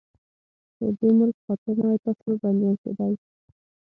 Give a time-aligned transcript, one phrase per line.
[0.75, 3.13] که د دې ملک خاطر نه وای، تاسې به بنديان کېدئ.